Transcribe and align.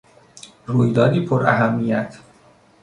رویدادی 0.65 1.19
پراهمیت 1.25 2.19